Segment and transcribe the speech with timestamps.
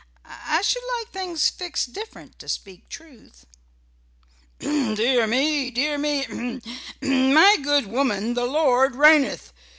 [0.25, 3.45] I should like things fixed different, to speak truth."
[4.57, 5.69] "Dear me!
[5.69, 6.61] Dear me h m!
[6.65, 7.33] h m!
[7.35, 9.53] My good woman, the Lord reigneth.